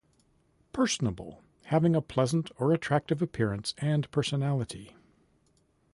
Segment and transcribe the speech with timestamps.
[0.73, 4.95] Personable- having a pleasant or attractive appearance and personality.